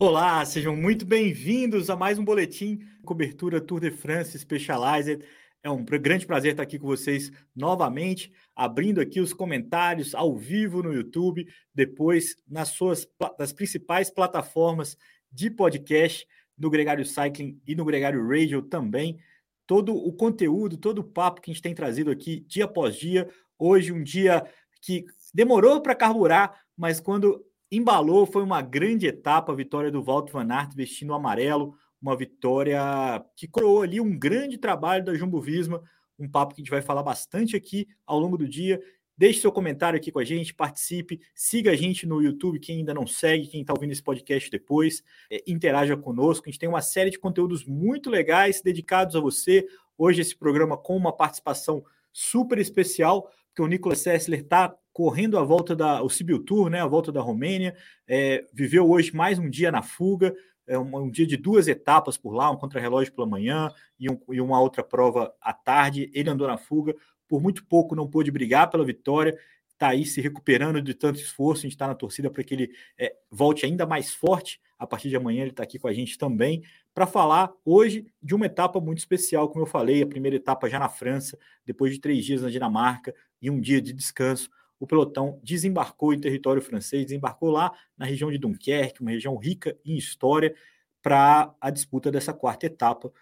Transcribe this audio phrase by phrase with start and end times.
[0.00, 5.24] Olá, sejam muito bem-vindos a mais um boletim cobertura Tour de France Specialized.
[5.60, 10.84] É um grande prazer estar aqui com vocês novamente, abrindo aqui os comentários ao vivo
[10.84, 14.96] no YouTube, depois nas suas das principais plataformas
[15.32, 16.24] de podcast,
[16.56, 19.18] no Gregário Cycling e no Gregário Radio também.
[19.66, 23.28] Todo o conteúdo, todo o papo que a gente tem trazido aqui dia após dia.
[23.58, 24.48] Hoje, um dia
[24.80, 30.32] que demorou para carburar, mas quando embalou, foi uma grande etapa, a vitória do Walter
[30.32, 32.80] Van Aert vestindo o amarelo, uma vitória
[33.36, 35.82] que coroou ali um grande trabalho da Jumbo Visma,
[36.18, 38.80] um papo que a gente vai falar bastante aqui ao longo do dia.
[39.16, 42.94] Deixe seu comentário aqui com a gente, participe, siga a gente no YouTube, quem ainda
[42.94, 46.44] não segue, quem está ouvindo esse podcast depois, é, interaja conosco.
[46.46, 49.66] A gente tem uma série de conteúdos muito legais dedicados a você.
[49.96, 55.44] Hoje, esse programa com uma participação super especial, porque o Nicolas Sessler está correndo a
[55.44, 57.72] volta da o Sibiu Tour, né, a volta da Romênia,
[58.04, 60.34] é, viveu hoje mais um dia na fuga,
[60.66, 64.18] é um, um, dia de duas etapas por lá, um contrarrelógio pela manhã e, um,
[64.28, 66.10] e, uma outra prova à tarde.
[66.12, 66.96] Ele andou na fuga,
[67.28, 69.38] por muito pouco não pôde brigar pela vitória,
[69.72, 71.60] está aí se recuperando de tanto esforço.
[71.60, 74.60] A gente está na torcida para que ele é, volte ainda mais forte.
[74.76, 78.34] A partir de amanhã ele está aqui com a gente também para falar hoje de
[78.34, 82.00] uma etapa muito especial, como eu falei, a primeira etapa já na França, depois de
[82.00, 87.06] três dias na Dinamarca e um dia de descanso o pelotão desembarcou em território francês,
[87.06, 90.54] desembarcou lá na região de Dunkerque, uma região rica em história,
[91.02, 93.12] para a disputa dessa quarta etapa,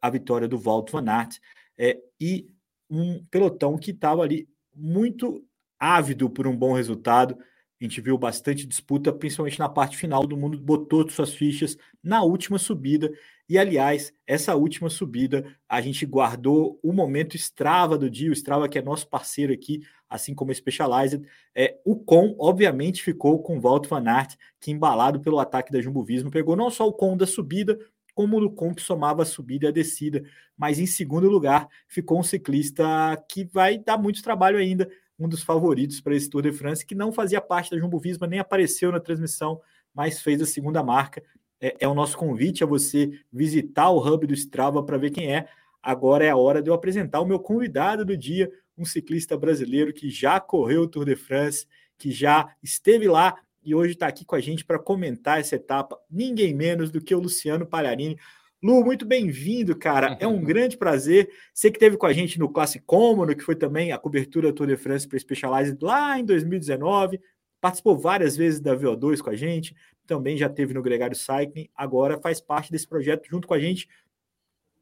[0.00, 1.38] a vitória do Walt van Aert,
[1.76, 2.48] é, e
[2.88, 5.44] um pelotão que estava ali muito
[5.78, 7.36] ávido por um bom resultado.
[7.84, 12.22] A gente viu bastante disputa, principalmente na parte final do mundo, botou suas fichas na
[12.22, 13.12] última subida.
[13.46, 18.70] E, aliás, essa última subida, a gente guardou o momento Strava do dia, o Strava
[18.70, 21.28] que é nosso parceiro aqui, assim como o Specialized.
[21.54, 25.82] É, o Com, obviamente, ficou com o Walt Van Aert, que embalado pelo ataque da
[25.82, 27.78] Jumbo Visma, pegou não só o Com da subida,
[28.14, 30.24] como o Com que somava a subida e a descida.
[30.56, 32.82] Mas em segundo lugar, ficou um ciclista
[33.28, 34.88] que vai dar muito trabalho ainda,
[35.24, 38.26] um dos favoritos para esse Tour de France, que não fazia parte da Jumbo Visma,
[38.26, 39.60] nem apareceu na transmissão,
[39.94, 41.22] mas fez a segunda marca.
[41.60, 45.34] É, é o nosso convite a você visitar o hub do Strava para ver quem
[45.34, 45.48] é.
[45.82, 49.92] Agora é a hora de eu apresentar o meu convidado do dia, um ciclista brasileiro
[49.92, 54.24] que já correu o Tour de France, que já esteve lá e hoje está aqui
[54.24, 58.18] com a gente para comentar essa etapa, ninguém menos do que o Luciano Palharini.
[58.64, 60.16] Lu, muito bem-vindo, cara.
[60.18, 61.28] É um grande prazer.
[61.52, 64.54] Você que esteve com a gente no Classe Cômodo, que foi também a cobertura do
[64.54, 67.20] Tour de France para Specialized lá em 2019.
[67.60, 69.76] Participou várias vezes da VO2 com a gente,
[70.06, 73.86] também já teve no Gregário Cycling, agora faz parte desse projeto junto com a gente.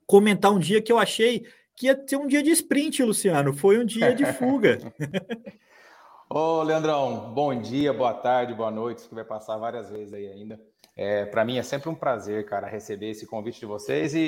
[0.06, 1.44] Comentar um dia que eu achei
[1.74, 3.52] que ia ser um dia de sprint, Luciano.
[3.52, 4.78] Foi um dia de fuga.
[6.30, 10.71] Ô, Leandrão, bom dia, boa tarde, boa noite, que vai passar várias vezes aí ainda.
[10.96, 14.18] É, Para mim é sempre um prazer, cara, receber esse convite de vocês e,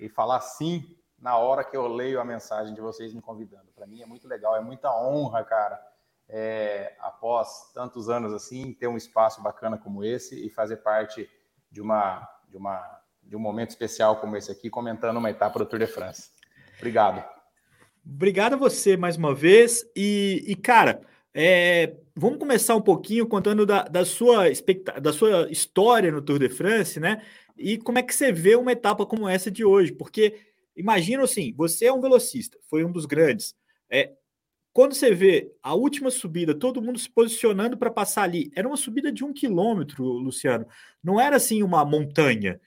[0.00, 3.72] e, e falar sim na hora que eu leio a mensagem de vocês me convidando.
[3.74, 5.80] Para mim é muito legal, é muita honra, cara,
[6.28, 11.28] é, após tantos anos assim, ter um espaço bacana como esse e fazer parte
[11.70, 15.66] de uma, de uma de um momento especial como esse aqui, comentando uma etapa do
[15.66, 16.30] Tour de France.
[16.76, 17.24] Obrigado.
[18.04, 19.84] Obrigado a você mais uma vez.
[19.96, 21.00] E, e cara,
[21.32, 24.44] é, vamos começar um pouquinho contando da, da, sua
[25.00, 27.22] da sua história no Tour de France, né?
[27.56, 29.92] E como é que você vê uma etapa como essa de hoje?
[29.92, 30.36] Porque
[30.76, 33.54] imagina assim, você é um velocista, foi um dos grandes.
[33.90, 34.12] É,
[34.72, 38.76] quando você vê a última subida, todo mundo se posicionando para passar ali, era uma
[38.76, 40.66] subida de um quilômetro, Luciano.
[41.02, 42.60] Não era assim uma montanha.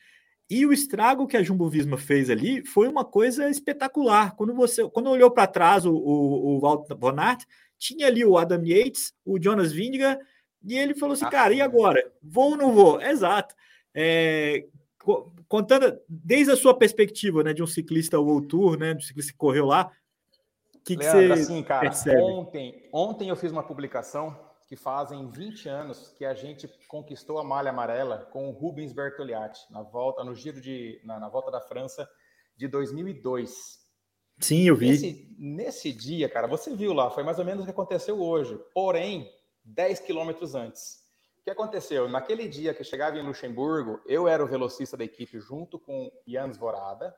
[0.49, 4.33] E o estrago que a Jumbo Visma fez ali foi uma coisa espetacular.
[4.37, 7.45] Quando você, quando olhou para trás o, o, o Walter Bonatti,
[7.77, 10.21] tinha ali o Adam Yates, o Jonas Vingegaard,
[10.63, 12.11] e ele falou assim, ah, cara, e agora?
[12.21, 13.01] Vou ou não vou?
[13.01, 13.55] Exato.
[13.93, 14.65] É,
[15.47, 19.31] contando desde a sua perspectiva, né, de um ciclista World Tour, né, de um ciclista
[19.31, 19.91] que correu lá,
[20.75, 22.21] o que, que você assim, cara, percebe?
[22.21, 24.37] Ontem, ontem eu fiz uma publicação
[24.67, 29.61] que fazem 20 anos que a gente conquistou a malha amarela com o Rubens Bertoliatti
[29.71, 32.07] na volta no giro de na, na volta da França
[32.55, 33.86] de 2002.
[34.39, 34.89] Sim, eu vi.
[34.89, 38.59] Nesse, nesse, dia, cara, você viu lá, foi mais ou menos o que aconteceu hoje,
[38.73, 39.31] porém
[39.63, 41.03] 10 quilômetros antes.
[41.39, 42.09] O que aconteceu?
[42.09, 46.57] Naquele dia que chegava em Luxemburgo, eu era o velocista da equipe junto com Jans
[46.57, 47.15] Vorada,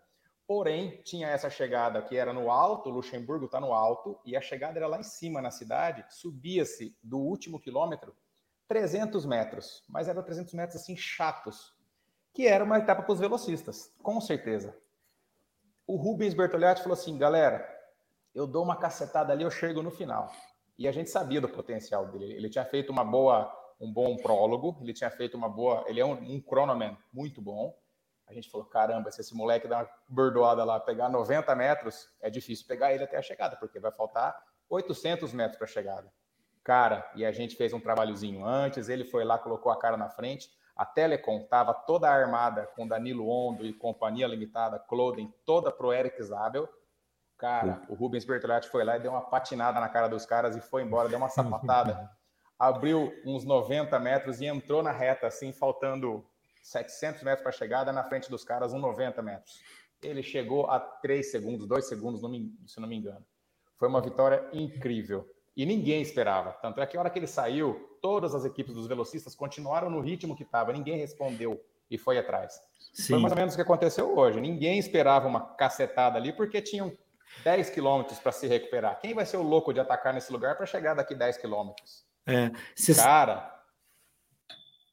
[0.49, 4.79] Porém, tinha essa chegada que era no alto, Luxemburgo está no alto, e a chegada
[4.79, 8.15] era lá em cima na cidade, subia-se do último quilômetro
[8.67, 11.71] 300 metros, mas eram 300 metros assim chatos,
[12.33, 14.75] que era uma etapa para os velocistas, com certeza.
[15.89, 17.67] O Rubens Bertolatti falou assim, galera,
[18.35, 20.31] eu dou uma cacetada ali, eu chego no final.
[20.77, 22.31] E a gente sabia do potencial dele.
[22.31, 23.51] Ele tinha feito uma boa,
[23.81, 27.75] um bom prólogo, ele tinha feito uma boa, ele é um, um cronoman muito bom.
[28.27, 32.29] A gente falou, caramba, se esse moleque dá uma bordoada lá, pegar 90 metros, é
[32.29, 34.39] difícil pegar ele até a chegada, porque vai faltar
[34.69, 36.13] 800 metros para a chegada.
[36.63, 40.07] Cara, e a gente fez um trabalhozinho antes, ele foi lá, colocou a cara na
[40.07, 45.91] frente, a Telecom estava toda armada com Danilo Ondo e Companhia Limitada, Clothing, toda pro
[45.91, 46.69] Eric Zabel.
[47.37, 50.61] Cara, o Rubens Bertolatti foi lá e deu uma patinada na cara dos caras e
[50.61, 52.09] foi embora, deu uma sapatada.
[52.57, 56.25] abriu uns 90 metros e entrou na reta, assim, faltando
[56.63, 59.61] 700 metros para a chegada, na frente dos caras, uns 90 metros.
[60.01, 62.21] Ele chegou a 3 segundos, 2 segundos,
[62.71, 63.25] se não me engano.
[63.77, 65.29] Foi uma vitória incrível.
[65.59, 66.53] E ninguém esperava.
[66.53, 69.99] Tanto é que a hora que ele saiu, todas as equipes dos velocistas continuaram no
[69.99, 71.61] ritmo que estava, ninguém respondeu
[71.91, 72.61] e foi atrás.
[72.93, 73.15] Sim.
[73.15, 74.39] Foi mais ou menos o que aconteceu hoje.
[74.39, 76.93] Ninguém esperava uma cacetada ali, porque tinham
[77.43, 79.01] 10 quilômetros para se recuperar.
[79.01, 82.05] Quem vai ser o louco de atacar nesse lugar para chegar daqui 10 quilômetros?
[82.25, 82.51] É,
[82.95, 83.53] Cara,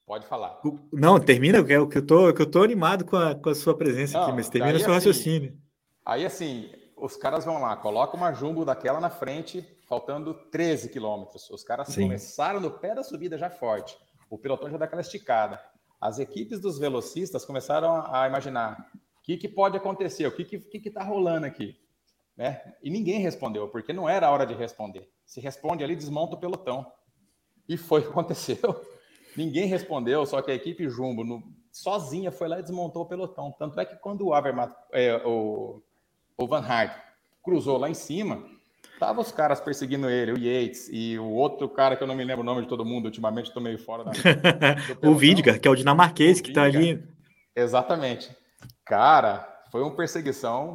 [0.05, 0.61] pode falar.
[0.93, 3.55] Não, termina, que eu, que eu, tô, que eu tô animado com a, com a
[3.55, 5.57] sua presença Não, aqui, mas termina o seu assim, raciocínio.
[6.05, 11.49] Aí, assim, os caras vão lá, coloca uma jumbo daquela na frente, faltando 13 quilômetros.
[11.51, 12.03] Os caras Sim.
[12.03, 13.97] começaram no pé da subida já forte.
[14.29, 15.61] O pelotão já dá aquela esticada.
[16.01, 20.71] As equipes dos velocistas começaram a imaginar o que, que pode acontecer, o que está
[20.71, 21.77] que, que tá rolando aqui.
[22.37, 22.61] Né?
[22.83, 25.09] E ninguém respondeu, porque não era a hora de responder.
[25.25, 26.93] Se responde ali, desmonta o pelotão.
[27.69, 28.59] E foi o que aconteceu.
[29.37, 33.53] Ninguém respondeu, só que a equipe Jumbo, no, sozinha, foi lá e desmontou o pelotão.
[33.59, 35.83] Tanto é que quando o Avermaet, é, o,
[36.39, 36.99] o Van Hart
[37.43, 38.43] cruzou lá em cima,
[38.99, 42.25] Tava os caras perseguindo ele, o Yates e o outro cara que eu não me
[42.25, 44.13] lembro o nome de todo mundo, ultimamente estou meio fora da.
[45.07, 47.03] o Vidgar, que é o dinamarquês o que está ali.
[47.55, 48.35] Exatamente.
[48.85, 50.73] Cara, foi uma perseguição,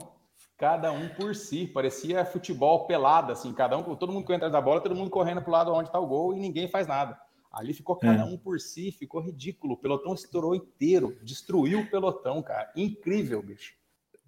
[0.58, 1.66] cada um por si.
[1.66, 5.42] Parecia futebol pelado, assim, cada um, todo mundo correndo atrás da bola, todo mundo correndo
[5.42, 7.20] para o lado onde está o gol e ninguém faz nada.
[7.52, 8.26] Ali ficou cada é.
[8.26, 9.74] um por si, ficou ridículo.
[9.74, 12.72] O pelotão estourou inteiro, destruiu o pelotão, cara.
[12.76, 13.74] Incrível, bicho.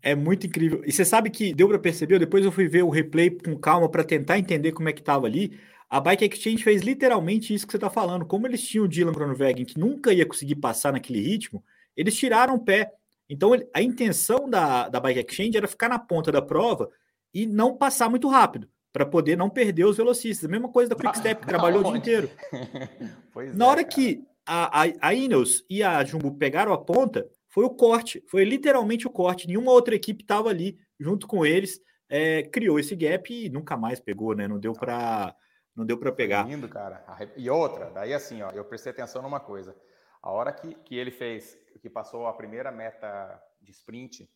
[0.06, 0.84] É muito incrível.
[0.86, 3.88] E você sabe que deu para perceber, depois eu fui ver o replay com calma
[3.88, 5.58] para tentar entender como é que estava ali.
[5.90, 8.26] A Bike Exchange fez literalmente isso que você está falando.
[8.26, 11.64] Como eles tinham o Dylan Groenewegen, que nunca ia conseguir passar naquele ritmo,
[11.96, 12.92] eles tiraram o pé.
[13.30, 16.90] Então a intenção da, da Bike Exchange era ficar na ponta da prova
[17.34, 20.50] e não passar muito rápido, para poder não perder os velocistas.
[20.50, 22.30] A mesma coisa da Quickstep, que trabalhou o dia inteiro.
[23.56, 27.66] na é, hora que a, a, a Ineos e a Jumbo pegaram a ponta, foi
[27.66, 29.46] o corte, foi literalmente o corte.
[29.46, 31.80] Nenhuma outra equipe estava ali junto com eles,
[32.10, 34.48] é, criou esse gap e nunca mais pegou, né?
[34.48, 35.36] Não deu para
[35.76, 36.48] não deu para pegar.
[36.48, 37.06] Lindo, cara.
[37.38, 39.76] E outra, daí assim, ó, eu prestei atenção numa coisa.
[40.22, 44.28] A hora que, que ele fez, que passou a primeira meta de sprint,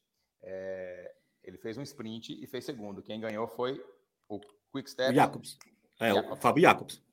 [0.43, 1.11] é,
[1.43, 3.01] ele fez um sprint e fez segundo.
[3.01, 3.83] Quem ganhou foi
[4.29, 4.39] o
[4.71, 5.11] Quickstep.
[5.11, 5.57] O Jacobs.
[5.99, 6.37] É, Jacobs.
[6.37, 7.03] o Fábio Jacobs.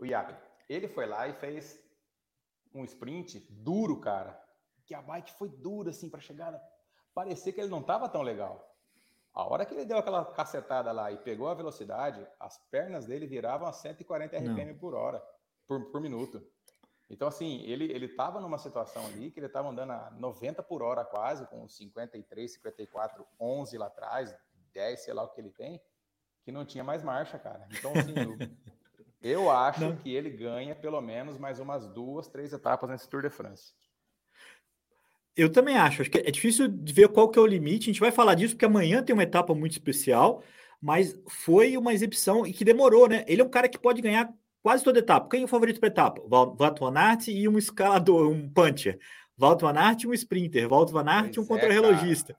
[0.00, 0.42] O Jacobs.
[0.68, 1.80] Ele foi lá e fez
[2.74, 4.41] um sprint duro, cara
[4.92, 6.62] que a bike foi dura assim para chegada.
[7.14, 8.76] Parecia que ele não estava tão legal.
[9.32, 13.26] A hora que ele deu aquela cacetada lá e pegou a velocidade, as pernas dele
[13.26, 14.78] viravam a 140 RPM não.
[14.78, 15.24] por hora,
[15.66, 16.46] por, por minuto.
[17.08, 20.82] Então, assim, ele ele estava numa situação ali que ele estava andando a 90 por
[20.82, 24.36] hora quase, com 53, 54, 11 lá atrás,
[24.74, 25.80] 10, sei lá o que ele tem,
[26.44, 27.66] que não tinha mais marcha, cara.
[27.70, 28.14] Então, assim,
[29.22, 29.96] eu, eu acho não.
[29.96, 33.72] que ele ganha pelo menos mais umas duas, três etapas nesse Tour de France.
[35.36, 36.02] Eu também acho.
[36.02, 37.88] Acho que é difícil de ver qual que é o limite.
[37.88, 40.42] A gente vai falar disso porque amanhã tem uma etapa muito especial,
[40.80, 43.24] mas foi uma exibição e que demorou, né?
[43.26, 45.28] Ele é um cara que pode ganhar quase toda etapa.
[45.28, 46.22] Quem é o favorito para etapa?
[46.28, 48.98] Walter Van Aert e um escalador, um puncher.
[49.36, 50.68] Walter Van Aert e um sprinter.
[50.68, 52.36] Walter Van Aert e um é, contra-relogista.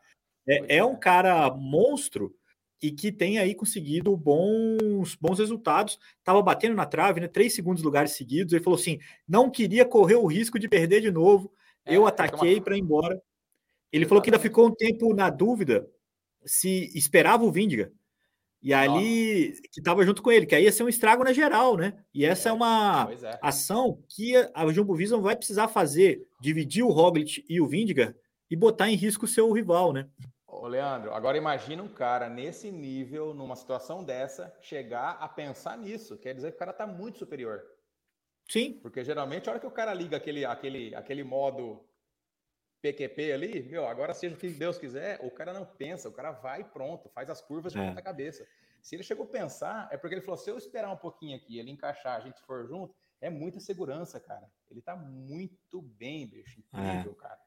[0.47, 2.35] É, é, é, um cara monstro
[2.79, 5.97] e que tem aí conseguido bons, bons resultados.
[6.23, 7.27] Tava batendo na trave, né?
[7.27, 8.53] Três segundos lugares seguidos.
[8.53, 11.51] Ele falou assim: não queria correr o risco de perder de novo
[11.85, 12.63] eu é, ataquei uma...
[12.63, 13.13] para ir embora.
[13.91, 14.09] Ele Exatamente.
[14.09, 15.87] falou que ainda ficou um tempo na dúvida
[16.45, 17.91] se esperava o Vindiga.
[18.61, 19.61] E ali, Nossa.
[19.63, 22.01] que estava junto com ele, que aí ia ser um estrago na geral, né?
[22.13, 23.39] E essa é, é uma é.
[23.41, 28.15] ação que a Jumbo Visma vai precisar fazer, dividir o Roglic e o Vindiga
[28.49, 30.07] e botar em risco o seu rival, né?
[30.47, 36.17] Ô, Leandro, agora imagina um cara nesse nível, numa situação dessa, chegar a pensar nisso.
[36.17, 37.61] Quer dizer que o cara está muito superior.
[38.49, 38.79] Sim.
[38.81, 41.85] Porque geralmente a hora que o cara liga aquele, aquele, aquele modo
[42.81, 46.31] PQP ali, meu, agora seja o que Deus quiser, o cara não pensa, o cara
[46.31, 47.87] vai pronto, faz as curvas de é.
[47.87, 48.45] ponta cabeça.
[48.81, 51.57] Se ele chegou a pensar, é porque ele falou: se eu esperar um pouquinho aqui,
[51.57, 54.51] ele encaixar, a gente for junto, é muita segurança, cara.
[54.69, 56.59] Ele tá muito bem, bicho.
[56.59, 57.21] Incrível, é.
[57.21, 57.39] cara.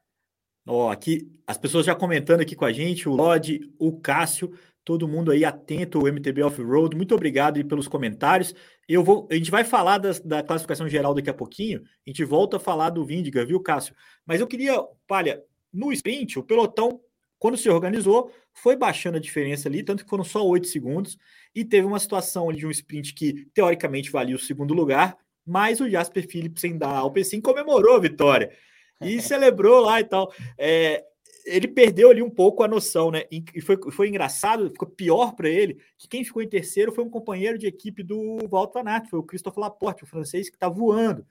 [0.65, 5.05] Ó, aqui, as pessoas já comentando aqui com a gente, o Lodi, o Cássio, todo
[5.05, 8.55] mundo aí atento, o MTB Off-Road, muito obrigado pelos comentários.
[8.87, 12.23] Eu vou, a gente vai falar das, da classificação geral daqui a pouquinho, a gente
[12.23, 13.93] volta a falar do Vindiga, viu, Cássio?
[14.25, 17.01] Mas eu queria, Palha, no sprint, o pelotão,
[17.37, 21.17] quando se organizou, foi baixando a diferença ali, tanto que foram só oito segundos,
[21.53, 25.81] e teve uma situação ali de um sprint que, teoricamente, valia o segundo lugar, mas
[25.81, 28.53] o Jasper Philipsen da Alpecin comemorou a vitória
[29.01, 30.31] e celebrou lá e tal.
[30.57, 31.03] É,
[31.47, 33.23] ele perdeu ali um pouco a noção, né?
[33.31, 37.09] E foi, foi engraçado, ficou pior para ele, que quem ficou em terceiro foi um
[37.09, 41.25] companheiro de equipe do Walter Aert, foi o Christophe Laporte, o francês que está voando.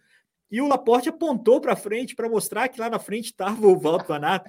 [0.50, 4.06] E o Laporte apontou para frente para mostrar que lá na frente estava o Walter
[4.06, 4.46] Van Aert.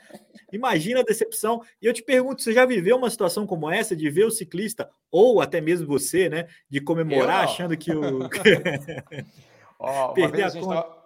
[0.54, 1.62] Imagina a decepção.
[1.82, 4.90] E eu te pergunto, você já viveu uma situação como essa de ver o ciclista
[5.12, 8.20] ou até mesmo você, né, de comemorar achando que o
[9.80, 10.97] oh, perder a, a conta...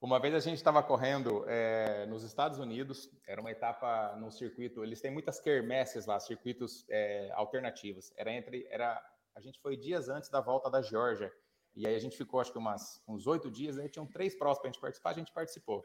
[0.00, 4.82] Uma vez a gente estava correndo é, nos Estados Unidos, era uma etapa no circuito,
[4.82, 8.10] eles têm muitas quermesses lá, circuitos é, alternativos.
[8.16, 8.98] Era entre, era,
[9.34, 11.30] a gente foi dias antes da volta da Geórgia,
[11.76, 14.58] e aí a gente ficou acho que umas, uns oito dias, aí tinham três provas
[14.58, 15.84] para a gente participar, a gente participou.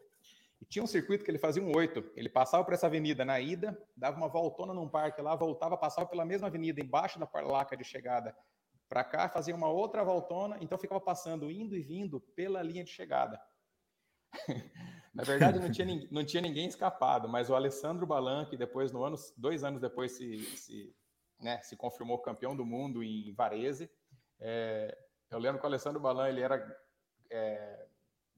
[0.62, 3.42] E tinha um circuito que ele fazia um oito, ele passava por essa avenida na
[3.42, 7.76] ida, dava uma voltona num parque lá, voltava, passava pela mesma avenida embaixo da placa
[7.76, 8.34] de chegada
[8.88, 12.92] para cá, fazia uma outra voltona, então ficava passando, indo e vindo pela linha de
[12.92, 13.38] chegada.
[15.16, 19.02] Na verdade, não tinha, não tinha ninguém escapado, mas o Alessandro Balan, que depois, no
[19.02, 20.94] ano, dois anos depois, se, se,
[21.40, 23.90] né, se confirmou campeão do mundo em Varese.
[24.40, 24.98] É,
[25.32, 26.78] eu lembro que o Alessandro Balan, ele era,
[27.32, 27.88] é,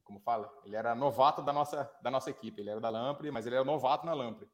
[0.03, 2.61] como fala, ele era novato da nossa, da nossa equipe.
[2.61, 4.47] Ele era da Lampre, mas ele era novato na Lampre.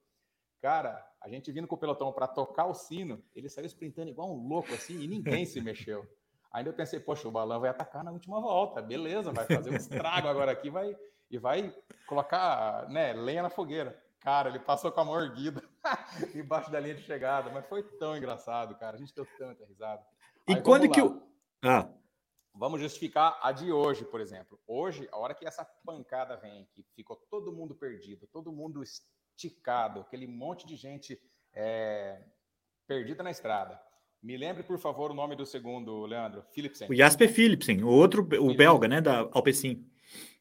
[0.62, 4.34] Cara, a gente vindo com o pelotão para tocar o sino, ele saiu sprintando igual
[4.34, 6.08] um louco assim e ninguém se mexeu.
[6.54, 9.76] Ainda eu pensei, poxa, o Balan vai atacar na última volta, beleza, vai fazer um
[9.76, 10.96] estrago agora aqui, vai
[11.34, 11.76] e vai
[12.06, 14.00] colocar né, lenha na fogueira.
[14.20, 15.64] Cara, ele passou com a mão erguida
[16.36, 18.96] embaixo da linha de chegada, mas foi tão engraçado, cara.
[18.96, 20.06] A gente deu tanta risada.
[20.48, 21.28] E Aí, quando que o.
[21.64, 21.90] Ah.
[22.54, 24.60] Vamos justificar a de hoje, por exemplo.
[24.68, 30.02] Hoje, a hora que essa pancada vem, que ficou todo mundo perdido, todo mundo esticado,
[30.02, 31.20] aquele monte de gente
[31.52, 32.22] é,
[32.86, 33.82] perdida na estrada.
[34.22, 36.44] Me lembre, por favor, o nome do segundo, Leandro.
[36.54, 36.88] Philipsen.
[36.92, 38.56] O Jasper Philipsen, o outro, o Philipsen.
[38.56, 39.84] belga, né, da Alpecin.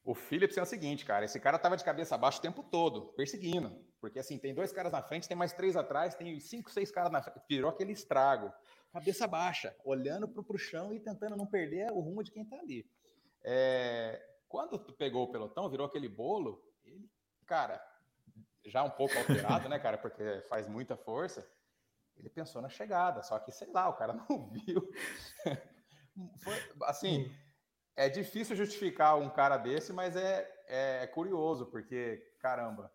[0.03, 3.13] O Phillips é o seguinte, cara, esse cara tava de cabeça abaixo o tempo todo,
[3.13, 3.73] perseguindo.
[4.01, 7.09] Porque assim, tem dois caras na frente, tem mais três atrás, tem cinco, seis caras
[7.09, 7.41] na frente.
[7.47, 8.51] Virou aquele estrago.
[8.91, 12.57] Cabeça baixa, olhando pro, pro chão e tentando não perder o rumo de quem tá
[12.57, 12.85] ali.
[13.45, 17.09] É, quando tu pegou o pelotão, virou aquele bolo, ele,
[17.45, 17.81] cara,
[18.65, 21.49] já um pouco alterado, né, cara, porque faz muita força,
[22.17, 24.91] ele pensou na chegada, só que, sei lá, o cara não viu.
[26.43, 27.33] Foi, assim,
[27.95, 32.91] é difícil justificar um cara desse, mas é, é curioso, porque, caramba,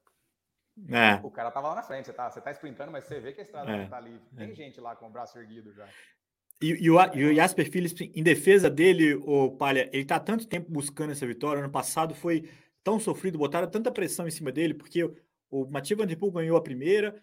[0.91, 1.15] é.
[1.23, 3.41] o cara tava lá na frente, você tá, você tá sprintando, mas você vê que
[3.41, 3.87] a estrada é.
[3.87, 4.23] tá livre.
[4.37, 4.55] Tem é.
[4.55, 5.89] gente lá com o braço erguido já.
[6.61, 10.47] E, e, o, e o Jasper Phillips, em defesa dele, o Palha, ele tá tanto
[10.47, 11.63] tempo buscando essa vitória.
[11.63, 12.51] Ano passado foi
[12.83, 15.15] tão sofrido, botaram tanta pressão em cima dele, porque o,
[15.51, 17.15] o Mathieu Van Der Poel ganhou a primeira,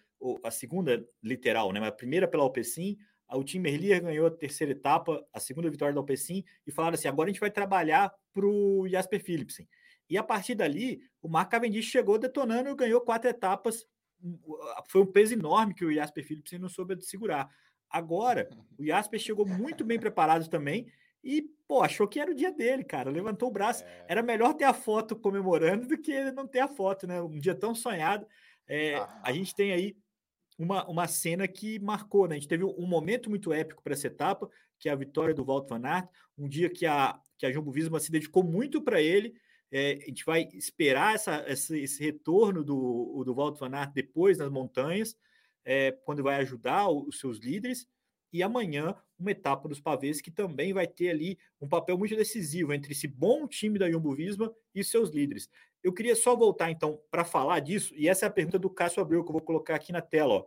[0.44, 1.80] a segunda literal, né?
[1.80, 2.98] Mas a primeira pela Alpecin,
[3.30, 7.08] o Tim Merlier ganhou a terceira etapa, a segunda vitória da Alpecin, e falaram assim:
[7.08, 9.68] agora a gente vai trabalhar para o Jasper Philipsen.
[10.10, 13.86] E a partir dali, o Mark Cavendish chegou detonando e ganhou quatro etapas.
[14.88, 17.50] Foi um peso enorme que o Jasper Philipsen não soube segurar.
[17.90, 20.88] Agora, o Jasper chegou muito bem preparado também
[21.24, 23.10] e, pô, achou que era o dia dele, cara.
[23.10, 23.84] Levantou o braço.
[23.84, 24.06] É.
[24.10, 27.20] Era melhor ter a foto comemorando do que não ter a foto, né?
[27.22, 28.28] Um dia tão sonhado.
[28.68, 29.22] É, ah.
[29.24, 29.98] A gente tem aí
[30.58, 32.36] uma, uma cena que marcou, né?
[32.36, 35.44] A gente teve um momento muito épico para essa etapa, que é a vitória do
[35.44, 39.02] Walter Van Aert, um dia que a, que a Jumbo Visma se dedicou muito para
[39.02, 39.36] ele.
[39.72, 44.38] É, a gente vai esperar essa, essa, esse retorno do, do Walter Van Aert depois
[44.38, 45.18] nas montanhas,
[45.64, 47.88] é, quando vai ajudar os seus líderes.
[48.32, 52.74] E amanhã, uma etapa dos pavês que também vai ter ali um papel muito decisivo
[52.74, 55.50] entre esse bom time da Jumbo Visma e seus líderes.
[55.84, 59.02] Eu queria só voltar então para falar disso, e essa é a pergunta do Cássio
[59.02, 60.34] Abreu que eu vou colocar aqui na tela.
[60.34, 60.46] Ó.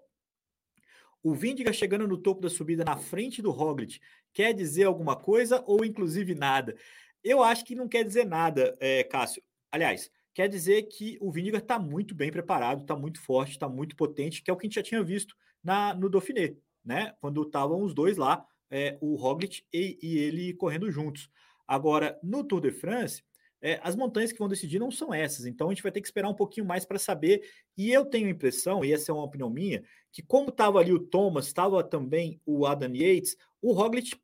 [1.22, 4.00] O Vindiga chegando no topo da subida na frente do Roglic
[4.32, 6.76] quer dizer alguma coisa ou inclusive nada?
[7.22, 9.42] Eu acho que não quer dizer nada, é, Cássio.
[9.70, 13.96] Aliás, quer dizer que o Vindiga está muito bem preparado, está muito forte, está muito
[13.96, 17.14] potente, que é o que a gente já tinha visto na, no Dauphiné, né?
[17.20, 21.30] Quando estavam os dois lá, é, o Roglic e, e ele correndo juntos.
[21.66, 23.22] Agora, no Tour de France,
[23.60, 25.46] é, as montanhas que vão decidir não são essas.
[25.46, 27.42] Então a gente vai ter que esperar um pouquinho mais para saber.
[27.76, 29.82] E eu tenho a impressão, e essa é uma opinião minha,
[30.12, 34.16] que como estava ali o Thomas, estava também o Adam Yates, o Roglic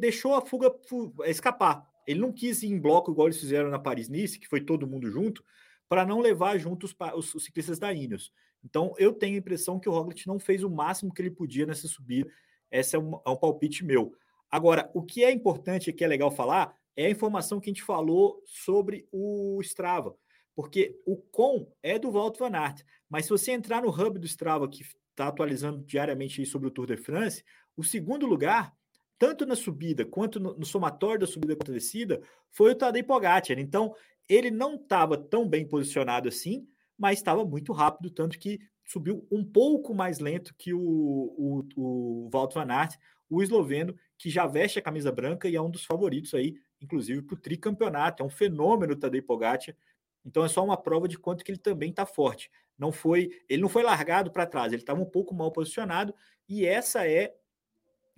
[0.00, 0.74] deixou a fuga
[1.26, 1.86] escapar.
[2.06, 5.10] Ele não quis ir em bloco igual eles fizeram na Paris-Nice, que foi todo mundo
[5.10, 5.42] junto,
[5.88, 8.32] para não levar junto os, os, os, ciclistas da Ineos.
[8.62, 11.66] Então eu tenho a impressão que o Roglic não fez o máximo que ele podia
[11.66, 12.30] nessa subida.
[12.78, 14.12] Esse é um, é um palpite meu.
[14.50, 17.72] Agora, o que é importante e que é legal falar é a informação que a
[17.72, 20.16] gente falou sobre o Strava,
[20.54, 24.26] porque o com é do Walt Van Aert, mas se você entrar no hub do
[24.26, 27.44] Strava, que está atualizando diariamente sobre o Tour de France,
[27.76, 28.72] o segundo lugar,
[29.18, 33.58] tanto na subida quanto no, no somatório da subida contra descida, foi o Tadej Pogacar.
[33.58, 33.94] Então,
[34.28, 36.66] ele não estava tão bem posicionado assim,
[36.96, 42.30] mas estava muito rápido, tanto que subiu um pouco mais lento que o, o, o
[42.32, 42.96] Walt Van Aert,
[43.28, 47.22] o esloveno, que já veste a camisa branca e é um dos favoritos aí inclusive
[47.22, 48.22] para o tricampeonato.
[48.22, 49.74] É um fenômeno o Tadej Pogacar.
[50.24, 52.50] Então é só uma prova de quanto que ele também está forte.
[52.78, 56.14] Não foi, ele não foi largado para trás, ele estava um pouco mal posicionado
[56.48, 57.34] e essa é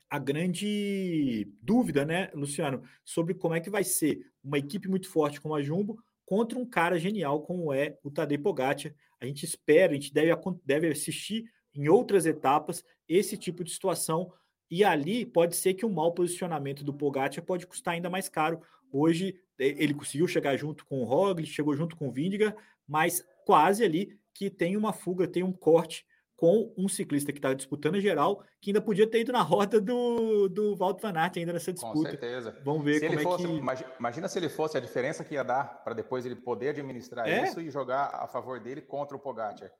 [0.08, 5.40] a grande dúvida, né, Luciano, sobre como é que vai ser uma equipe muito forte
[5.40, 8.94] como a Jumbo contra um cara genial como é o Tadej Pogacar.
[9.20, 10.32] A gente espera, a gente deve,
[10.64, 11.44] deve assistir
[11.74, 14.32] em outras etapas esse tipo de situação
[14.70, 18.60] e ali pode ser que o mau posicionamento do Pogacar pode custar ainda mais caro.
[18.90, 22.56] Hoje ele conseguiu chegar junto com o Roglic, chegou junto com o Vindiga,
[22.86, 26.04] mas quase ali que tem uma fuga, tem um corte
[26.36, 29.80] com um ciclista que está disputando a geral, que ainda podia ter ido na roda
[29.80, 31.94] do, do Walter Van Aert ainda nessa disputa.
[31.94, 32.60] Com certeza.
[32.62, 33.84] Vamos ver se como ele é fosse, que...
[33.98, 37.44] Imagina se ele fosse a diferença que ia dar para depois ele poder administrar é?
[37.44, 39.72] isso e jogar a favor dele contra o Pogacar.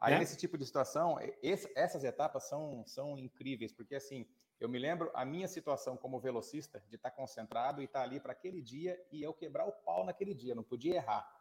[0.00, 0.18] Aí, é?
[0.18, 4.26] nesse tipo de situação, esse, essas etapas são, são incríveis, porque assim,
[4.58, 8.32] eu me lembro a minha situação como velocista, de estar concentrado e estar ali para
[8.32, 11.39] aquele dia e eu quebrar o pau naquele dia, não podia errar.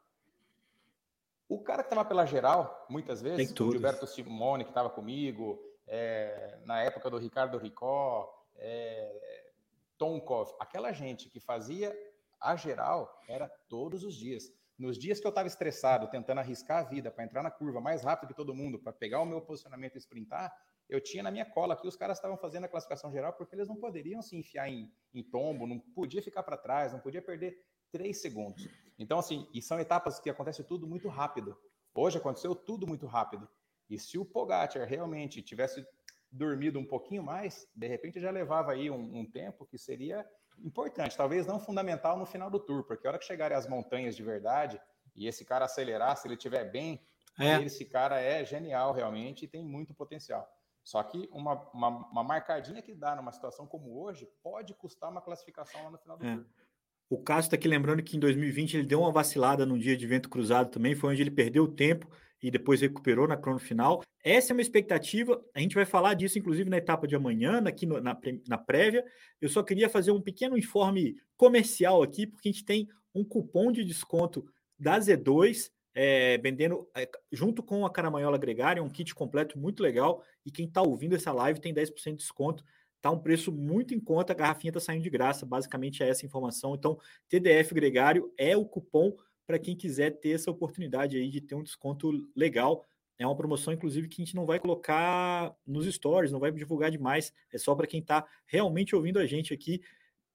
[1.50, 6.60] O cara que estava pela geral, muitas vezes, o Gilberto Simone, que estava comigo, é,
[6.64, 9.50] na época do Ricardo Ricó, é,
[9.98, 11.92] Tonkov, aquela gente que fazia
[12.40, 14.44] a geral era todos os dias.
[14.78, 18.04] Nos dias que eu estava estressado, tentando arriscar a vida para entrar na curva mais
[18.04, 20.56] rápido que todo mundo, para pegar o meu posicionamento e sprintar,
[20.88, 23.68] eu tinha na minha cola que os caras estavam fazendo a classificação geral porque eles
[23.68, 27.60] não poderiam se enfiar em, em tombo, não podia ficar para trás, não podia perder
[27.92, 28.68] três segundos.
[28.98, 31.58] Então, assim, e são etapas que acontece tudo muito rápido.
[31.94, 33.48] Hoje aconteceu tudo muito rápido.
[33.90, 35.86] E se o Pogacar realmente tivesse
[36.32, 40.28] dormido um pouquinho mais, de repente já levava aí um, um tempo que seria
[40.60, 44.16] importante, talvez não fundamental no final do tour, porque a hora que chegarem as montanhas
[44.16, 44.80] de verdade
[45.16, 47.02] e esse cara acelerar, se ele estiver bem,
[47.40, 47.62] é.
[47.64, 50.48] esse cara é genial realmente e tem muito potencial.
[50.84, 55.22] Só que uma, uma, uma, marcadinha que dá numa situação como hoje pode custar uma
[55.22, 56.36] classificação lá no final do é.
[56.36, 56.46] tour.
[57.10, 60.06] O Cássio está aqui lembrando que em 2020 ele deu uma vacilada num dia de
[60.06, 62.08] vento cruzado também, foi onde ele perdeu tempo
[62.42, 64.04] e depois recuperou na crono final.
[64.24, 67.88] Essa é uma expectativa, a gente vai falar disso inclusive na etapa de amanhã, aqui
[67.88, 68.16] no, na,
[68.48, 69.04] na prévia.
[69.42, 73.72] Eu só queria fazer um pequeno informe comercial aqui, porque a gente tem um cupom
[73.72, 74.46] de desconto
[74.78, 80.24] da Z2, é, vendendo é, junto com a Caramanhola Gregária, um kit completo muito legal.
[80.46, 82.64] E quem está ouvindo essa live tem 10% de desconto.
[83.02, 86.26] Tá um preço muito em conta, a garrafinha está saindo de graça, basicamente é essa
[86.26, 86.76] informação.
[86.76, 89.16] Então, TDF Gregário é o cupom
[89.48, 92.86] para quem quiser ter essa oportunidade aí de ter um desconto legal.
[93.18, 96.92] É uma promoção, inclusive, que a gente não vai colocar nos stories, não vai divulgar
[96.92, 99.82] demais, é só para quem está realmente ouvindo a gente aqui.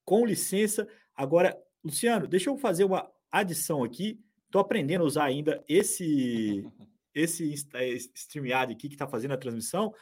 [0.04, 0.86] Com licença.
[1.14, 4.20] Agora, Luciano, deixa eu fazer uma adição aqui.
[4.46, 6.66] Estou aprendendo a usar ainda esse
[7.14, 7.52] esse
[8.14, 9.94] StreamYard aqui que está fazendo a transmissão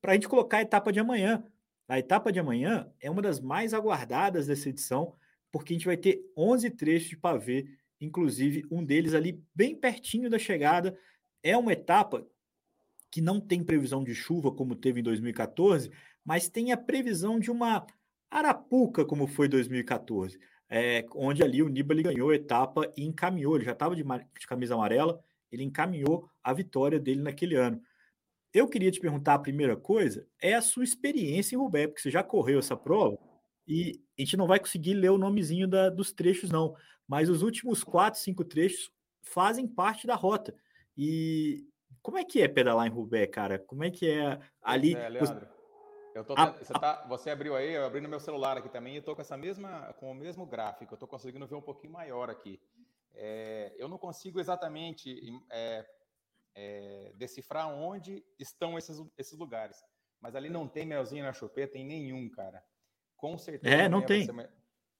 [0.00, 1.42] para a gente colocar a etapa de amanhã.
[1.90, 5.12] A etapa de amanhã é uma das mais aguardadas dessa edição,
[5.50, 7.66] porque a gente vai ter 11 trechos de pavê,
[8.00, 10.96] inclusive um deles ali bem pertinho da chegada.
[11.42, 12.24] É uma etapa
[13.10, 15.90] que não tem previsão de chuva, como teve em 2014,
[16.24, 17.84] mas tem a previsão de uma
[18.30, 23.64] arapuca, como foi 2014, é, onde ali o Nibali ganhou a etapa e encaminhou, ele
[23.64, 27.82] já estava de, de camisa amarela, ele encaminhou a vitória dele naquele ano.
[28.52, 32.10] Eu queria te perguntar a primeira coisa, é a sua experiência em Roubaix, porque você
[32.10, 33.16] já correu essa prova
[33.66, 36.74] e a gente não vai conseguir ler o nomezinho da, dos trechos, não.
[37.06, 38.90] Mas os últimos quatro, cinco trechos
[39.22, 40.54] fazem parte da rota.
[40.96, 41.64] E
[42.02, 43.58] como é que é pedalar em Roubaix, cara?
[43.58, 44.94] Como é que é ali?
[44.94, 45.46] É, Leandro.
[46.26, 49.00] Tô, a, você, tá, você abriu aí, eu abri no meu celular aqui também e
[49.00, 50.92] tô com essa mesma, com o mesmo gráfico.
[50.92, 52.60] Eu tô conseguindo ver um pouquinho maior aqui.
[53.14, 55.86] É, eu não consigo exatamente é,
[56.54, 59.82] é, decifrar onde estão esses, esses lugares.
[60.20, 62.62] Mas ali não tem melzinho na chupeta, tem nenhum, cara.
[63.16, 63.74] Com certeza.
[63.74, 64.26] É, não tem.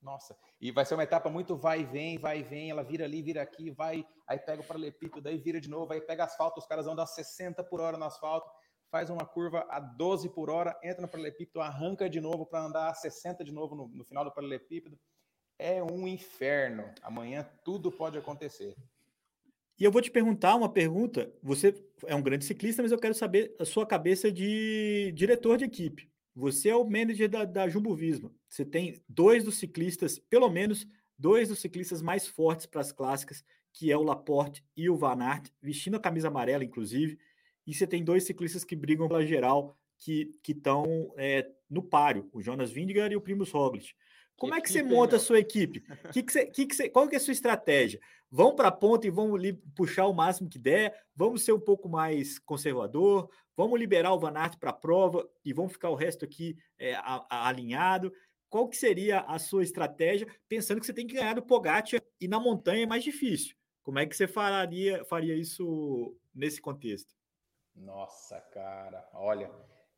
[0.02, 3.04] Nossa, e vai ser uma etapa muito vai e vem, vai e vem, ela vira
[3.04, 6.58] ali, vira aqui, vai, aí pega o paralelepípedo, daí vira de novo, aí pega asfalto,
[6.58, 8.50] os caras andam a 60 por hora no asfalto,
[8.90, 12.88] faz uma curva a 12 por hora, entra no paralelepípedo, arranca de novo para andar
[12.88, 14.98] a 60 de novo no, no final do paralelepípedo.
[15.58, 16.90] É um inferno.
[17.02, 18.74] Amanhã tudo pode acontecer.
[19.80, 21.32] E eu vou te perguntar uma pergunta.
[21.42, 21.74] Você
[22.06, 26.06] é um grande ciclista, mas eu quero saber a sua cabeça de diretor de equipe.
[26.34, 28.30] Você é o manager da, da Jumbo Visma.
[28.46, 30.86] Você tem dois dos ciclistas, pelo menos
[31.18, 35.22] dois dos ciclistas mais fortes para as clássicas, que é o Laporte e o Van
[35.22, 37.18] Aert, vestindo a camisa amarela, inclusive.
[37.66, 42.42] E você tem dois ciclistas que brigam pela geral, que estão é, no páreo, o
[42.42, 43.94] Jonas Vingegaard e o Primus Roglic.
[44.36, 45.84] Como é que você monta a sua equipe?
[46.12, 48.00] Que que você, que que você, qual que é a sua estratégia?
[48.30, 49.32] Vão para a ponta e vão
[49.74, 50.94] puxar o máximo que der?
[51.16, 53.28] Vamos ser um pouco mais conservador?
[53.56, 56.94] Vamos liberar o Van Aert para a prova e vamos ficar o resto aqui é,
[56.94, 58.12] a, a, alinhado?
[58.48, 62.28] Qual que seria a sua estratégia, pensando que você tem que ganhar do Pogacar e
[62.28, 63.56] na montanha é mais difícil?
[63.82, 67.14] Como é que você faria, faria isso nesse contexto?
[67.74, 69.50] Nossa, cara, olha,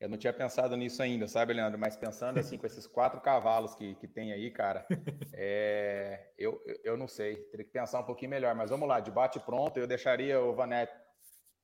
[0.02, 1.78] eu não tinha pensado nisso ainda, sabe, Leandro?
[1.78, 4.84] Mas pensando assim, com esses quatro cavalos que, que tem aí, cara,
[5.32, 8.52] é, eu, eu não sei, teria que pensar um pouquinho melhor.
[8.52, 10.92] Mas vamos lá, de bate pronto, eu deixaria o Vanette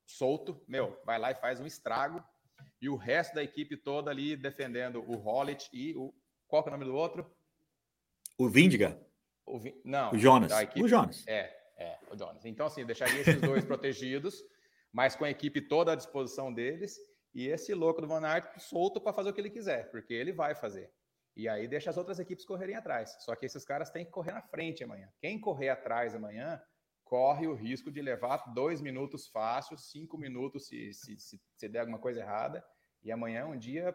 [0.06, 2.22] solto, meu, vai lá e faz um estrago.
[2.80, 6.14] E o resto da equipe toda ali defendendo o Hollit e o.
[6.46, 7.28] Qual que é o nome do outro?
[8.38, 8.96] O Vindiga.
[9.44, 10.12] O Não.
[10.12, 10.52] O Jonas.
[10.76, 11.26] O Jonas.
[11.26, 12.44] É, é, o Jonas.
[12.44, 14.44] Então, assim, deixaria esses dois protegidos,
[14.92, 17.00] mas com a equipe toda à disposição deles
[17.38, 20.32] e esse louco do Van Aert solto para fazer o que ele quiser, porque ele
[20.32, 20.92] vai fazer.
[21.36, 23.16] E aí deixa as outras equipes correrem atrás.
[23.20, 25.08] Só que esses caras têm que correr na frente amanhã.
[25.20, 26.60] Quem correr atrás amanhã
[27.04, 31.78] corre o risco de levar dois minutos fáceis, cinco minutos se, se, se, se der
[31.78, 32.64] alguma coisa errada.
[33.04, 33.94] E amanhã é um dia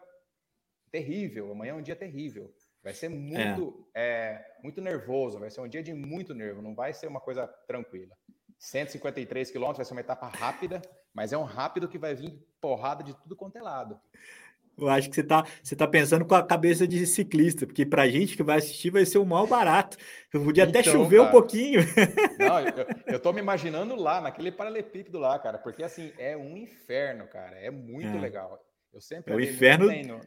[0.90, 1.52] terrível.
[1.52, 2.50] Amanhã é um dia terrível.
[2.82, 4.06] Vai ser muito, é.
[4.06, 5.38] É, muito nervoso.
[5.38, 6.62] Vai ser um dia de muito nervo.
[6.62, 8.16] Não vai ser uma coisa tranquila.
[8.58, 10.80] 153 quilômetros vai ser uma etapa rápida,
[11.14, 13.98] mas é um rápido que vai vir porrada de tudo quanto é lado.
[14.76, 18.02] Eu acho que você está você tá pensando com a cabeça de ciclista, porque para
[18.02, 19.96] a gente que vai assistir vai ser o mal barato.
[20.32, 21.80] Eu podia até então, chover cara, um pouquinho.
[22.38, 22.60] Não,
[23.06, 27.56] eu, estou me imaginando lá, naquele paralelepípedo lá, cara, porque assim, é um inferno, cara.
[27.56, 28.20] É muito é.
[28.20, 28.58] legal.
[28.92, 29.86] Eu sempre é o inferno.
[29.86, 30.20] No,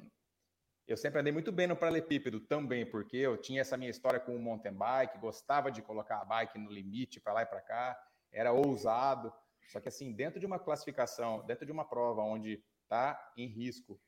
[0.88, 4.34] eu sempre andei muito bem no paralelepípedo também, porque eu tinha essa minha história com
[4.34, 8.00] o mountain bike, gostava de colocar a bike no limite para lá e para cá,
[8.32, 9.34] era ousado.
[9.68, 14.00] Só que assim, dentro de uma classificação, dentro de uma prova onde está em risco,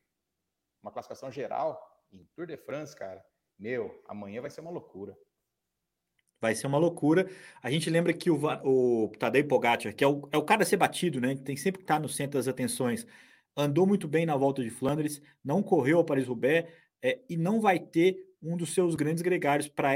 [0.81, 1.79] uma classificação geral,
[2.11, 3.23] em Tour de France, cara,
[3.57, 5.15] meu, amanhã vai ser uma loucura.
[6.41, 7.29] Vai ser uma loucura.
[7.61, 10.65] A gente lembra que o, o Tadej Pogacar, que é o, é o cara a
[10.65, 11.35] ser batido, né?
[11.35, 13.05] Tem sempre que estar tá no centro das atenções.
[13.57, 16.71] Andou muito bem na volta de Flandres, não correu ao Paris-Roubaix
[17.03, 19.93] é, e não vai ter um dos seus grandes gregários para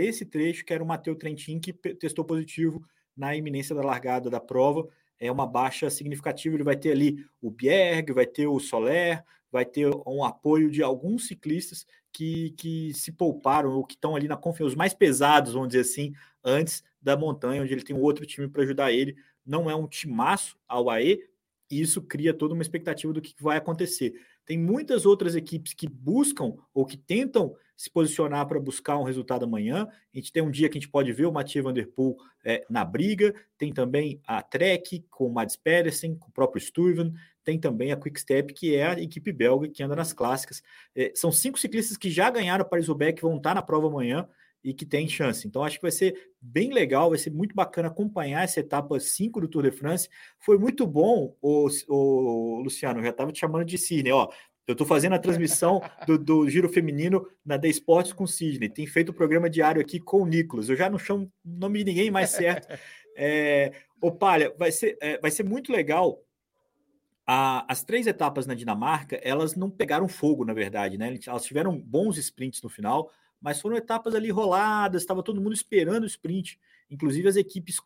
[0.00, 2.80] esse trecho, que era o Matheus Trentin, que testou positivo
[3.16, 4.88] na iminência da largada da prova.
[5.18, 6.54] É uma baixa significativa.
[6.54, 10.82] Ele vai ter ali o Bierg, vai ter o Soler, vai ter um apoio de
[10.82, 15.52] alguns ciclistas que, que se pouparam ou que estão ali na confiança, os mais pesados,
[15.52, 19.16] vamos dizer assim, antes da montanha, onde ele tem outro time para ajudar ele.
[19.44, 21.20] Não é um timaço ao AE,
[21.70, 24.14] e isso cria toda uma expectativa do que vai acontecer.
[24.44, 29.44] Tem muitas outras equipes que buscam ou que tentam se posicionar para buscar um resultado
[29.44, 29.88] amanhã.
[29.88, 32.16] A gente tem um dia que a gente pode ver o Mathieu Van Der Poel
[32.44, 37.12] é, na briga, tem também a Trek com o Mads Pedersen, com o próprio Stuyven,
[37.42, 40.62] tem também a Quickstep, que é a equipe belga que anda nas clássicas.
[40.94, 44.28] É, são cinco ciclistas que já ganharam Paris-Roubaix, que vão estar na prova amanhã
[44.64, 45.46] e que tem chance.
[45.46, 49.42] Então, acho que vai ser bem legal, vai ser muito bacana acompanhar essa etapa 5
[49.42, 50.08] do Tour de France.
[50.40, 54.28] Foi muito bom, o, o Luciano, já estava te chamando de Sidney, ó.
[54.66, 58.70] Eu estou fazendo a transmissão do, do, Giro Feminino na The Sports com o Sidney.
[58.70, 60.70] Tem feito o programa diário aqui com o Nicolas.
[60.70, 62.68] Eu já não chamo o nome de ninguém mais certo.
[63.16, 66.20] É, ô, Palha, vai ser, é, vai ser muito legal.
[67.24, 71.16] A, as três etapas na Dinamarca, elas não pegaram fogo, na verdade, né?
[71.24, 73.08] Elas tiveram bons sprints no final,
[73.44, 76.58] mas foram etapas ali roladas, estava todo mundo esperando o sprint,
[76.90, 77.76] inclusive as equipes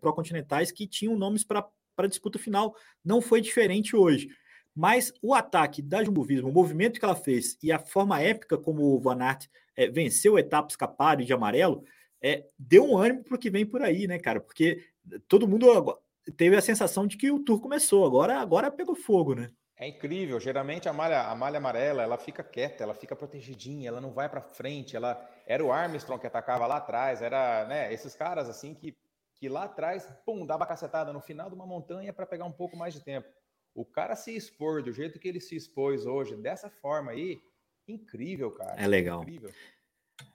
[0.00, 2.76] pró-continentais que tinham nomes para a disputa final.
[3.04, 4.28] Não foi diferente hoje.
[4.72, 8.56] Mas o ataque da Jumbo Visma, o movimento que ela fez e a forma épica
[8.56, 11.82] como o Van Aert é, venceu a etapa escapada de amarelo,
[12.22, 14.40] é, deu um ânimo para o que vem por aí, né, cara?
[14.40, 14.84] Porque
[15.26, 15.98] todo mundo
[16.36, 19.50] teve a sensação de que o tour começou, agora, agora pegou fogo, né?
[19.78, 20.40] É incrível.
[20.40, 24.28] Geralmente a malha, a malha amarela, ela fica quieta, ela fica protegidinha, ela não vai
[24.28, 24.96] para frente.
[24.96, 28.96] Ela era o Armstrong que atacava lá atrás, era, né, esses caras assim que
[29.38, 32.76] que lá atrás, pum, dava cacetada no final de uma montanha para pegar um pouco
[32.76, 33.28] mais de tempo.
[33.72, 37.40] O cara se expor do jeito que ele se expôs hoje, dessa forma aí,
[37.86, 38.74] incrível, cara.
[38.76, 39.22] É legal.
[39.22, 39.50] Incrível.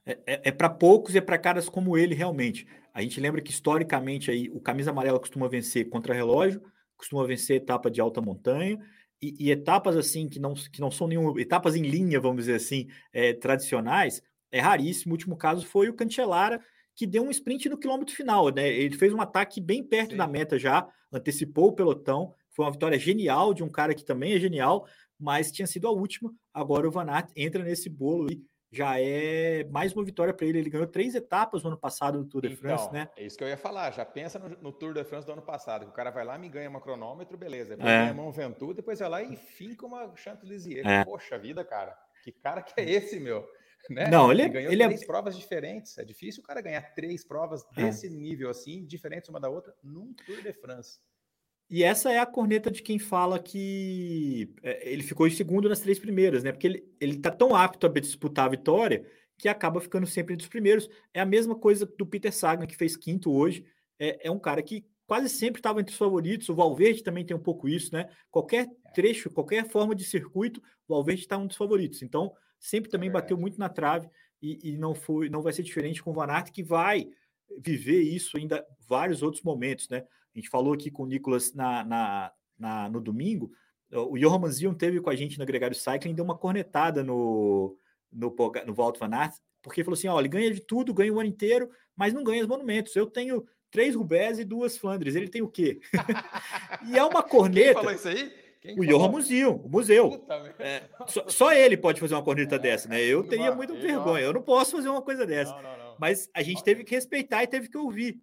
[0.06, 2.66] É, é, é para poucos e é para caras como ele realmente.
[2.94, 6.64] A gente lembra que historicamente aí o camisa amarela costuma vencer contra relógio,
[6.96, 8.80] costuma vencer etapa de alta montanha
[9.24, 12.56] e, e, etapas assim que não, que não são nenhuma etapas em linha, vamos dizer
[12.56, 15.14] assim, é, tradicionais, é raríssimo.
[15.14, 16.62] O último caso foi o Cancelara,
[16.96, 18.68] que deu um sprint no quilômetro final, né?
[18.68, 20.18] Ele fez um ataque bem perto Sim.
[20.18, 22.34] da meta já, antecipou o pelotão.
[22.50, 24.86] Foi uma vitória genial de um cara que também é genial,
[25.18, 26.32] mas tinha sido a última.
[26.54, 30.58] Agora o Van Aert entra nesse bolo e já é mais uma vitória para ele.
[30.58, 33.08] Ele ganhou três etapas no ano passado no Tour de então, France, né?
[33.16, 33.92] É isso que eu ia falar.
[33.92, 36.40] Já pensa no, no, Tour de France do ano passado, que o cara vai lá,
[36.40, 37.78] me ganha uma cronômetro, beleza.
[37.78, 38.00] Depois é.
[38.08, 40.84] ganha uma Ventura, depois vai lá e finca uma Champs-Élysées.
[40.84, 41.06] É.
[41.06, 41.96] Poxa vida, cara.
[42.24, 43.48] Que cara que é esse, meu?
[43.90, 44.08] Né?
[44.10, 45.06] Não, ele, ele ganhou ele é três é...
[45.06, 45.98] provas diferentes.
[45.98, 47.84] É difícil o cara ganhar três provas é.
[47.84, 51.02] desse nível assim, diferentes uma da outra, num Tour de France.
[51.74, 55.80] E essa é a corneta de quem fala que é, ele ficou em segundo nas
[55.80, 56.52] três primeiras, né?
[56.52, 59.04] Porque ele, ele tá tão apto a disputar a vitória
[59.40, 60.88] que acaba ficando sempre entre os primeiros.
[61.12, 63.66] É a mesma coisa do Peter Sagan, que fez quinto hoje.
[63.98, 66.48] É, é um cara que quase sempre estava entre os favoritos.
[66.48, 68.08] O Valverde também tem um pouco isso, né?
[68.30, 72.04] Qualquer trecho, qualquer forma de circuito, o Valverde está um dos favoritos.
[72.04, 74.08] Então, sempre também é bateu muito na trave
[74.40, 77.08] e, e, não foi, não vai ser diferente com o Van Aert, que vai
[77.58, 80.04] viver isso ainda vários outros momentos, né?
[80.36, 83.52] A gente falou aqui com o Nicolas na, na, na no domingo.
[83.92, 87.78] O Johan Manzion teve com a gente no Gregário Cycling, deu uma cornetada no,
[88.12, 91.20] no, no Walt Van Aert, porque falou assim: ó, ele ganha de tudo, ganha o
[91.20, 92.96] ano inteiro, mas não ganha os monumentos.
[92.96, 95.16] Eu tenho três Rubés e duas Flandres.
[95.16, 95.80] Ele tem o quê?
[96.90, 97.74] e é uma corneta.
[97.74, 98.44] Quem falou isso aí?
[98.62, 100.26] Quem o Johan Museu, o museu.
[100.58, 103.02] É, só, só, ele pode fazer uma corneta é, dessa, né?
[103.02, 104.24] Eu teria muita vergonha.
[104.24, 105.54] Eu não posso fazer uma coisa dessa.
[105.56, 105.96] Não, não, não.
[106.00, 108.22] Mas a gente teve que respeitar e teve que ouvir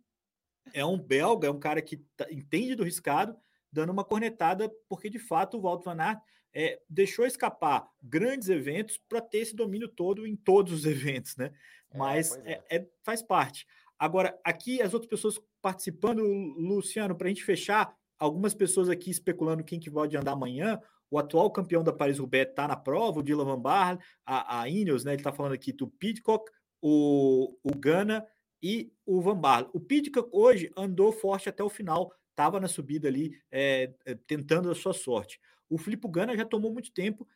[0.72, 3.36] é um belga, é um cara que tá, entende do riscado,
[3.72, 6.20] dando uma cornetada, porque de fato o Walter Van Aert
[6.52, 11.52] é, deixou escapar grandes eventos para ter esse domínio todo em todos os eventos, né?
[11.90, 12.86] É, Mas é, é.
[13.02, 13.66] faz parte.
[13.98, 19.64] Agora, aqui as outras pessoas participando, Luciano, para a gente fechar, algumas pessoas aqui especulando
[19.64, 20.80] quem que pode andar amanhã.
[21.10, 25.04] O atual campeão da Paris-Roubaix está na prova, o Dylan Van Baarle, a, a Ineos,
[25.04, 25.12] né?
[25.12, 28.24] Ele está falando aqui do Pitcock, o, o Gana
[28.62, 29.68] e o Van Barle.
[29.72, 33.92] O Pidcock hoje andou forte até o final, estava na subida ali, é,
[34.26, 35.40] tentando a sua sorte.
[35.68, 37.26] O Filipe Gana já tomou muito tempo,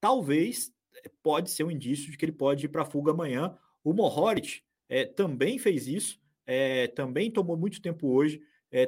[0.00, 0.72] talvez
[1.22, 3.56] pode ser um indício de que ele pode ir para a fuga amanhã.
[3.82, 8.40] O Mohoric é, também fez isso, é, também tomou muito tempo hoje,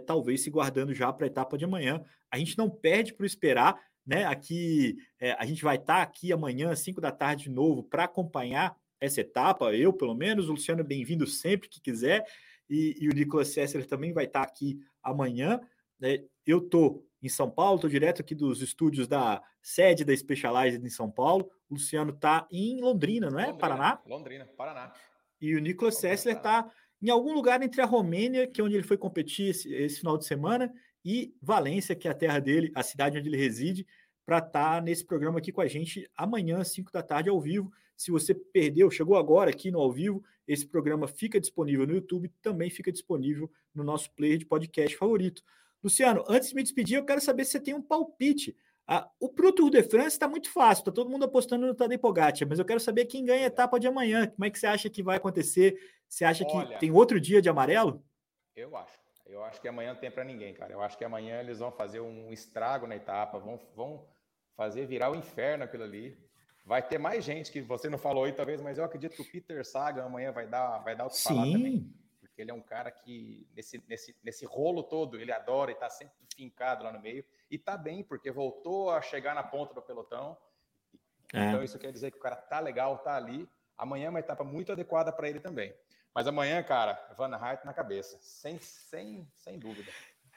[0.06, 2.02] talvez se guardando já para a etapa de amanhã.
[2.30, 4.24] A gente não perde por esperar, né?
[4.24, 4.96] Aqui
[5.36, 8.74] a gente vai estar tá aqui amanhã, às 5 da tarde, de novo, para acompanhar
[9.00, 12.24] essa etapa, eu pelo menos, o Luciano é bem-vindo sempre que quiser,
[12.68, 15.60] e, e o Nicolas Sessler também vai estar aqui amanhã.
[16.00, 16.24] Né?
[16.46, 20.90] Eu estou em São Paulo, estou direto aqui dos estúdios da sede da Specialized em
[20.90, 21.50] São Paulo.
[21.68, 23.46] O Luciano está em Londrina, não é?
[23.46, 24.02] Londrina, Paraná?
[24.06, 24.92] Londrina, Paraná.
[25.40, 26.70] E o Nicolas Sessler está
[27.02, 30.16] em algum lugar entre a Romênia, que é onde ele foi competir esse, esse, final
[30.16, 30.72] de semana,
[31.04, 33.86] e Valência, que é a terra dele, a cidade onde ele reside,
[34.24, 37.40] para estar tá nesse programa aqui com a gente amanhã, às 5 da tarde, ao
[37.40, 37.70] vivo.
[37.96, 42.32] Se você perdeu, chegou agora aqui no ao vivo, esse programa fica disponível no YouTube,
[42.42, 45.42] também fica disponível no nosso player de podcast favorito.
[45.82, 48.56] Luciano, antes de me despedir, eu quero saber se você tem um palpite.
[48.86, 51.98] Ah, o Pro Tour de France está muito fácil, está todo mundo apostando no Tadej
[51.98, 54.26] Pogacar, mas eu quero saber quem ganha a etapa de amanhã.
[54.26, 55.78] Como é que você acha que vai acontecer?
[56.06, 58.04] Você acha Olha, que tem outro dia de amarelo?
[58.54, 59.04] Eu acho.
[59.26, 60.72] Eu acho que amanhã não tem para ninguém, cara.
[60.72, 64.06] Eu acho que amanhã eles vão fazer um estrago na etapa, vão, vão
[64.54, 66.16] fazer virar o inferno aquilo ali.
[66.64, 69.30] Vai ter mais gente que você não falou aí, talvez, mas eu acredito que o
[69.30, 71.28] Peter Saga amanhã vai dar, vai dar o que Sim.
[71.28, 71.94] falar também.
[72.20, 75.90] Porque ele é um cara que, nesse, nesse, nesse rolo todo, ele adora e está
[75.90, 77.22] sempre fincado lá no meio.
[77.50, 80.36] E tá bem, porque voltou a chegar na ponta do pelotão.
[81.34, 81.48] É.
[81.48, 83.46] Então, isso quer dizer que o cara tá legal, tá ali.
[83.76, 85.74] Amanhã é uma etapa muito adequada para ele também.
[86.14, 89.92] Mas amanhã, cara, Van Aert na cabeça, sem, sem, sem dúvida.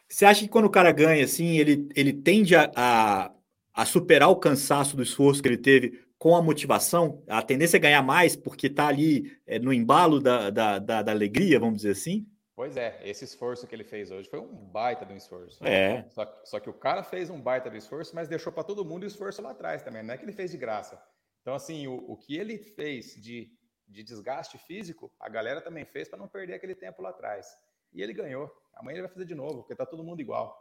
[0.09, 3.31] Você acha que quando o cara ganha, assim, ele, ele tende a, a,
[3.73, 7.79] a superar o cansaço do esforço que ele teve com a motivação, a tendência é
[7.79, 11.91] ganhar mais porque está ali é, no embalo da, da, da, da, alegria, vamos dizer
[11.91, 12.27] assim?
[12.55, 15.63] Pois é, esse esforço que ele fez hoje foi um baita de um esforço.
[15.63, 16.07] É.
[16.09, 19.03] Só, só que o cara fez um baita de esforço, mas deixou para todo mundo
[19.03, 20.01] o esforço lá atrás também.
[20.01, 20.99] Não é que ele fez de graça.
[21.41, 23.51] Então, assim, o, o que ele fez de,
[23.87, 27.47] de desgaste físico, a galera também fez para não perder aquele tempo lá atrás.
[27.93, 28.51] E ele ganhou.
[28.73, 30.57] Amanhã ele vai fazer de novo, porque tá todo mundo igual.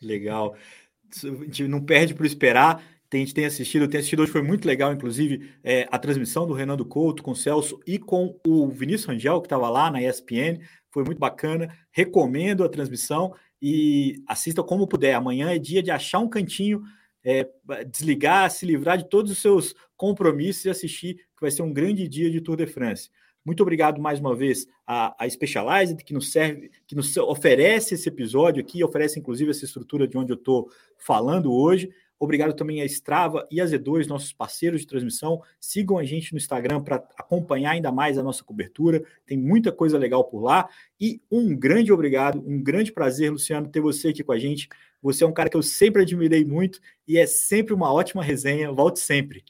[0.00, 0.54] Legal.
[0.54, 2.80] A gente não perde por esperar
[3.16, 6.54] a gente tem assistido, tem assistido hoje, foi muito legal, inclusive, é, a transmissão do
[6.54, 10.60] Renando Couto com o Celso e com o Vinícius Rangel, que estava lá na ESPN,
[10.90, 11.68] foi muito bacana.
[11.90, 15.14] Recomendo a transmissão e assista como puder.
[15.14, 16.82] Amanhã é dia de achar um cantinho,
[17.24, 17.48] é,
[17.90, 22.06] desligar, se livrar de todos os seus compromissos e assistir, que vai ser um grande
[22.06, 23.10] dia de Tour de France.
[23.44, 28.08] Muito obrigado mais uma vez à, à Specialized, que nos serve, que nos oferece esse
[28.08, 31.90] episódio aqui, oferece inclusive essa estrutura de onde eu estou falando hoje.
[32.18, 35.42] Obrigado também a Strava e a Z2, nossos parceiros de transmissão.
[35.60, 39.04] Sigam a gente no Instagram para acompanhar ainda mais a nossa cobertura.
[39.26, 40.68] Tem muita coisa legal por lá.
[41.00, 44.68] E um grande obrigado, um grande prazer, Luciano, ter você aqui com a gente.
[45.02, 48.72] Você é um cara que eu sempre admirei muito e é sempre uma ótima resenha.
[48.72, 49.44] Volte sempre.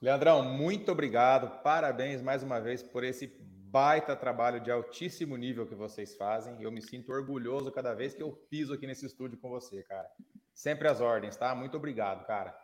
[0.00, 1.62] Leandrão, muito obrigado.
[1.62, 3.32] Parabéns mais uma vez por esse
[3.72, 6.54] baita trabalho de altíssimo nível que vocês fazem.
[6.60, 10.06] Eu me sinto orgulhoso cada vez que eu piso aqui nesse estúdio com você, cara.
[10.54, 11.54] Sempre às ordens, tá?
[11.54, 12.54] Muito obrigado, cara.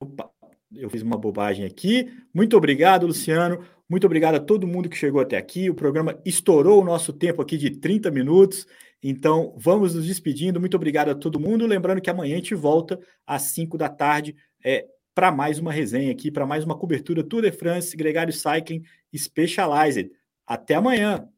[0.00, 0.30] Opa,
[0.74, 2.10] eu fiz uma bobagem aqui.
[2.32, 3.62] Muito obrigado, Luciano.
[3.86, 5.68] Muito obrigado a todo mundo que chegou até aqui.
[5.68, 8.66] O programa estourou o nosso tempo aqui de 30 minutos.
[9.02, 10.58] Então, vamos nos despedindo.
[10.58, 11.66] Muito obrigado a todo mundo.
[11.66, 14.34] Lembrando que amanhã a gente volta às 5 da tarde.
[14.64, 18.82] É, para mais uma resenha aqui, para mais uma cobertura Tour de France, Gregário Cycling
[19.16, 20.10] Specialized.
[20.46, 21.28] Até amanhã!